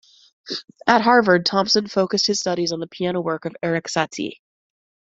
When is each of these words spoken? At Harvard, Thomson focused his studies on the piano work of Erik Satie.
At 0.87 1.03
Harvard, 1.03 1.45
Thomson 1.45 1.85
focused 1.87 2.25
his 2.25 2.39
studies 2.39 2.71
on 2.71 2.79
the 2.79 2.87
piano 2.87 3.21
work 3.21 3.45
of 3.45 3.55
Erik 3.61 3.85
Satie. 3.87 4.37